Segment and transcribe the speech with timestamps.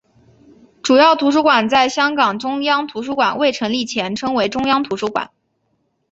[0.81, 5.29] 主要图书馆在香港中央图书馆未成立前称为中央图书馆。